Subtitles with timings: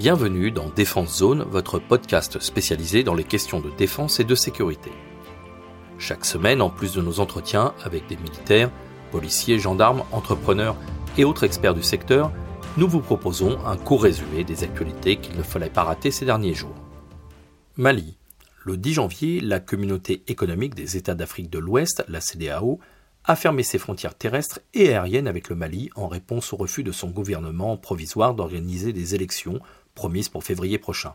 [0.00, 4.90] Bienvenue dans Défense Zone, votre podcast spécialisé dans les questions de défense et de sécurité.
[5.98, 8.70] Chaque semaine, en plus de nos entretiens avec des militaires,
[9.10, 10.78] policiers, gendarmes, entrepreneurs
[11.18, 12.32] et autres experts du secteur,
[12.78, 16.54] nous vous proposons un court résumé des actualités qu'il ne fallait pas rater ces derniers
[16.54, 16.76] jours.
[17.76, 18.16] Mali.
[18.64, 22.80] Le 10 janvier, la communauté économique des États d'Afrique de l'Ouest, la CDAO,
[23.24, 26.92] a fermé ses frontières terrestres et aériennes avec le Mali en réponse au refus de
[26.92, 29.60] son gouvernement provisoire d'organiser des élections
[30.00, 31.12] promises pour février prochain.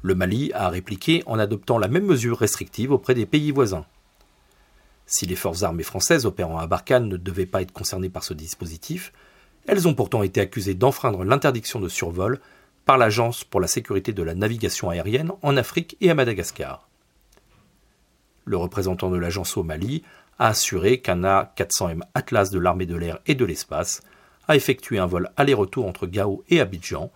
[0.00, 3.84] Le Mali a répliqué en adoptant la même mesure restrictive auprès des pays voisins.
[5.04, 8.32] Si les forces armées françaises opérant à Barkhane ne devaient pas être concernées par ce
[8.32, 9.12] dispositif,
[9.66, 12.40] elles ont pourtant été accusées d'enfreindre l'interdiction de survol
[12.86, 16.88] par l'Agence pour la sécurité de la navigation aérienne en Afrique et à Madagascar.
[18.46, 20.02] Le représentant de l'agence au Mali
[20.38, 24.00] a assuré qu'un A400M Atlas de l'armée de l'air et de l'espace
[24.48, 27.12] a effectué un vol aller-retour entre Gao et Abidjan,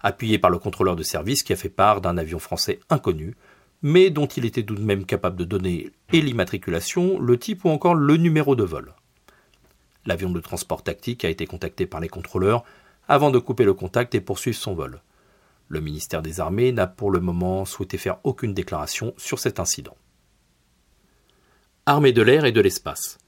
[0.00, 3.36] appuyé par le contrôleur de service qui a fait part d'un avion français inconnu,
[3.82, 7.68] mais dont il était tout de même capable de donner et l'immatriculation, le type ou
[7.68, 8.94] encore le numéro de vol.
[10.06, 12.64] L'avion de transport tactique a été contacté par les contrôleurs
[13.08, 15.02] avant de couper le contact et poursuivre son vol.
[15.68, 19.96] Le ministère des Armées n'a pour le moment souhaité faire aucune déclaration sur cet incident.
[21.84, 23.18] Armée de l'air et de l'espace.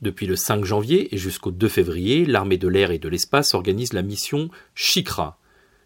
[0.00, 3.92] Depuis le 5 janvier et jusqu'au 2 février, l'armée de l'air et de l'espace organise
[3.92, 5.38] la mission Chikra,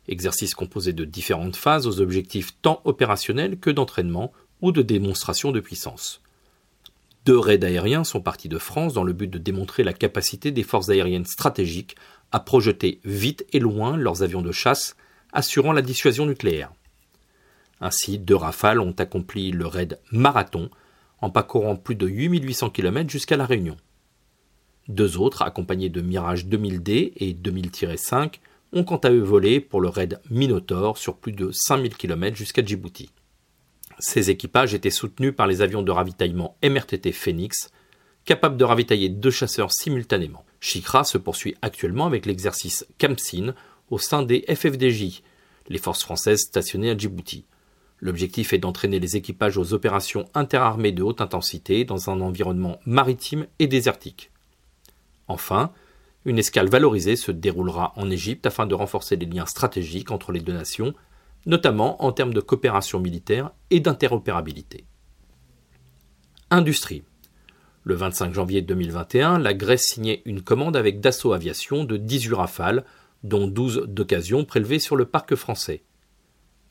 [0.08, 5.60] exercice composé de différentes phases aux objectifs tant opérationnels que d'entraînement ou de démonstration de
[5.60, 6.20] puissance.
[7.24, 10.62] Deux raids aériens sont partis de France dans le but de démontrer la capacité des
[10.62, 11.96] forces aériennes stratégiques
[12.32, 14.96] à projeter vite et loin leurs avions de chasse,
[15.32, 16.72] assurant la dissuasion nucléaire.
[17.80, 20.70] Ainsi, deux rafales ont accompli le raid Marathon,
[21.20, 23.76] en parcourant plus de 8800 km jusqu'à La Réunion.
[24.88, 28.40] Deux autres, accompagnés de Mirage 2000D et 2000-5,
[28.72, 32.64] ont quant à eux volé pour le raid Minotaur sur plus de 5000 km jusqu'à
[32.64, 33.10] Djibouti.
[33.98, 37.70] Ces équipages étaient soutenus par les avions de ravitaillement MRTT Phoenix,
[38.24, 40.44] capables de ravitailler deux chasseurs simultanément.
[40.60, 43.54] Chikra se poursuit actuellement avec l'exercice Kamsin
[43.90, 45.22] au sein des FFDJ,
[45.68, 47.44] les forces françaises stationnées à Djibouti.
[48.00, 53.46] L'objectif est d'entraîner les équipages aux opérations interarmées de haute intensité dans un environnement maritime
[53.58, 54.30] et désertique.
[55.26, 55.72] Enfin,
[56.24, 60.40] une escale valorisée se déroulera en Égypte afin de renforcer les liens stratégiques entre les
[60.40, 60.94] deux nations,
[61.46, 64.84] notamment en termes de coopération militaire et d'interopérabilité.
[66.50, 67.04] Industrie.
[67.84, 72.84] Le 25 janvier 2021, la Grèce signait une commande avec Dassault Aviation de 18 rafales,
[73.22, 75.82] dont 12 d'occasion prélevées sur le parc français.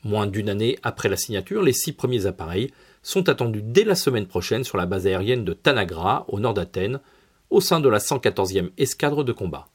[0.04, 2.72] Moins d'une année après la signature, les six premiers appareils
[3.02, 7.00] sont attendus dès la semaine prochaine sur la base aérienne de Tanagra, au nord d'Athènes,
[7.50, 9.68] au sein de la 114e escadre de combat.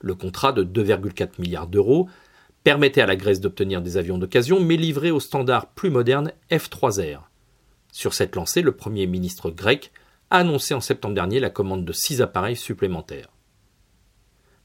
[0.00, 2.08] Le contrat de 2,4 milliards d'euros
[2.62, 7.20] permettait à la Grèce d'obtenir des avions d'occasion, mais livrés au standard plus moderne F-3R.
[7.92, 9.92] Sur cette lancée, le Premier ministre grec
[10.30, 13.28] a annoncé en septembre dernier la commande de six appareils supplémentaires.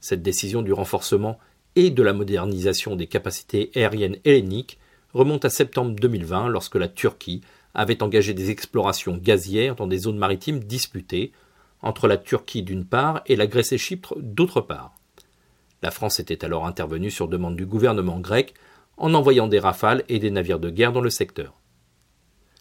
[0.00, 1.38] Cette décision du renforcement
[1.76, 4.78] et de la modernisation des capacités aériennes helléniques
[5.12, 7.42] remonte à septembre 2020 lorsque la Turquie
[7.74, 11.32] avait engagé des explorations gazières dans des zones maritimes disputées
[11.82, 14.94] entre la Turquie d'une part et la Grèce et Chypre d'autre part.
[15.82, 18.54] La France était alors intervenue sur demande du gouvernement grec
[18.96, 21.54] en envoyant des rafales et des navires de guerre dans le secteur.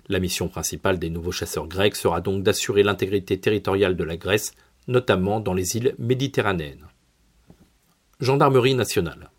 [0.08, 4.54] La mission principale des nouveaux chasseurs grecs sera donc d'assurer l'intégrité territoriale de la Grèce,
[4.88, 6.88] notamment dans les îles méditerranéennes.
[8.20, 9.30] Gendarmerie nationale.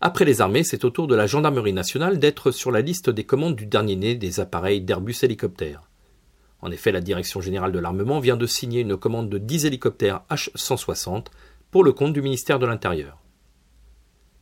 [0.00, 3.24] Après les armées, c'est au tour de la Gendarmerie nationale d'être sur la liste des
[3.24, 5.88] commandes du dernier né des appareils d'Airbus hélicoptères.
[6.64, 10.22] En effet, la Direction générale de l'armement vient de signer une commande de 10 hélicoptères
[10.30, 11.26] H-160
[11.70, 13.18] pour le compte du ministère de l'Intérieur.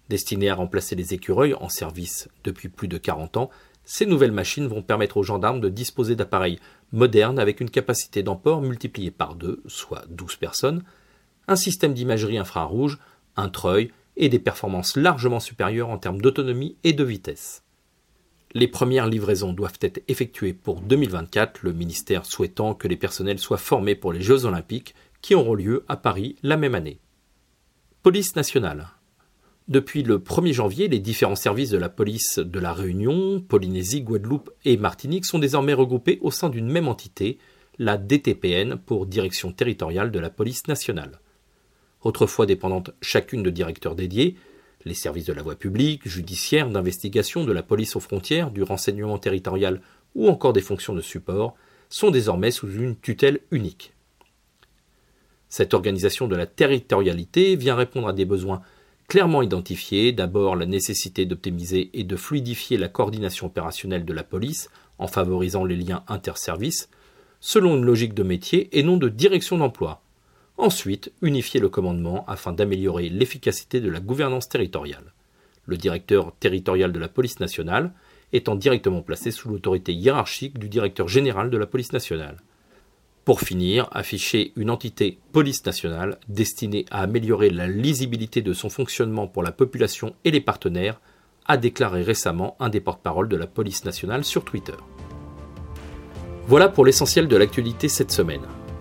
[0.08, 3.50] Destinées à remplacer les écureuils en service depuis plus de 40 ans,
[3.84, 6.60] ces nouvelles machines vont permettre aux gendarmes de disposer d'appareils
[6.92, 10.84] modernes avec une capacité d'emport multipliée par deux, soit 12 personnes,
[11.48, 13.00] un système d'imagerie infrarouge,
[13.34, 17.64] un treuil et des performances largement supérieures en termes d'autonomie et de vitesse.
[18.52, 23.56] Les premières livraisons doivent être effectuées pour 2024, le ministère souhaitant que les personnels soient
[23.56, 27.00] formés pour les Jeux olympiques qui auront lieu à Paris la même année.
[28.02, 28.88] Police nationale.
[29.68, 34.50] Depuis le 1er janvier, les différents services de la police de la Réunion, Polynésie, Guadeloupe
[34.64, 37.38] et Martinique sont désormais regroupés au sein d'une même entité,
[37.78, 41.20] la DTPN pour Direction territoriale de la police nationale
[42.04, 44.36] autrefois dépendantes chacune de directeurs dédiés,
[44.84, 49.18] les services de la voie publique, judiciaire, d'investigation, de la police aux frontières, du renseignement
[49.18, 49.80] territorial
[50.14, 51.54] ou encore des fonctions de support,
[51.88, 53.92] sont désormais sous une tutelle unique.
[55.48, 58.62] Cette organisation de la territorialité vient répondre à des besoins
[59.08, 64.70] clairement identifié d'abord la nécessité d'optimiser et de fluidifier la coordination opérationnelle de la police
[64.98, 66.88] en favorisant les liens interservices,
[67.40, 70.00] selon une logique de métier et non de direction d'emploi.
[70.58, 75.12] Ensuite, unifier le commandement afin d'améliorer l'efficacité de la gouvernance territoriale.
[75.66, 77.92] Le directeur territorial de la police nationale
[78.32, 82.38] étant directement placé sous l'autorité hiérarchique du directeur général de la police nationale.
[83.24, 89.28] Pour finir, afficher une entité police nationale destinée à améliorer la lisibilité de son fonctionnement
[89.28, 91.00] pour la population et les partenaires,
[91.46, 94.74] a déclaré récemment un des porte-parole de la police nationale sur Twitter.
[96.46, 98.42] Voilà pour l'essentiel de l'actualité cette semaine.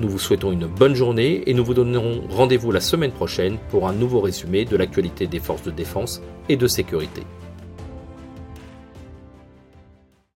[0.00, 3.86] nous vous souhaitons une bonne journée et nous vous donnerons rendez-vous la semaine prochaine pour
[3.86, 7.22] un nouveau résumé de l'actualité des forces de défense et de sécurité.